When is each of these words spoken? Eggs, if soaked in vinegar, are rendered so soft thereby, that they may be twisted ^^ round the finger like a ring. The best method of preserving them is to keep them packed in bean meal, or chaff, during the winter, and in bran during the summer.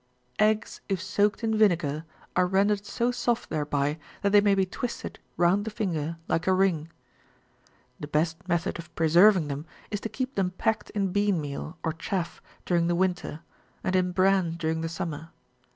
Eggs, 0.39 0.81
if 0.89 0.99
soaked 0.99 1.43
in 1.43 1.55
vinegar, 1.55 2.05
are 2.35 2.47
rendered 2.47 2.87
so 2.87 3.11
soft 3.11 3.51
thereby, 3.51 3.99
that 4.23 4.31
they 4.31 4.41
may 4.41 4.55
be 4.55 4.65
twisted 4.65 5.19
^^ 5.29 5.29
round 5.37 5.63
the 5.63 5.69
finger 5.69 6.17
like 6.27 6.47
a 6.47 6.53
ring. 6.53 6.89
The 7.99 8.07
best 8.07 8.47
method 8.47 8.79
of 8.79 8.95
preserving 8.95 9.47
them 9.47 9.67
is 9.91 10.01
to 10.01 10.09
keep 10.09 10.33
them 10.33 10.49
packed 10.57 10.89
in 10.95 11.11
bean 11.11 11.39
meal, 11.39 11.77
or 11.83 11.93
chaff, 11.93 12.41
during 12.65 12.87
the 12.87 12.95
winter, 12.95 13.41
and 13.83 13.95
in 13.95 14.11
bran 14.11 14.55
during 14.55 14.81
the 14.81 14.89
summer. 14.89 15.29